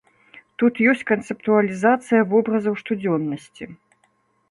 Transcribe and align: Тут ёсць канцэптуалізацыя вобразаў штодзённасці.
Тут 0.63 0.73
ёсць 0.93 1.03
канцэптуалізацыя 1.11 2.25
вобразаў 2.35 2.81
штодзённасці. 2.83 3.73